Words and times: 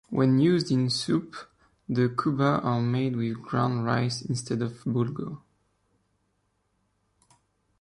When 0.09 0.39
used 0.39 0.71
in 0.71 0.89
soup, 0.89 1.35
the 1.87 2.09
"kubba" 2.09 2.65
are 2.65 2.81
made 2.81 3.15
with 3.15 3.39
ground 3.43 3.85
rice 3.85 4.23
instead 4.23 4.63
of 4.63 4.83
bulgur. 4.83 5.37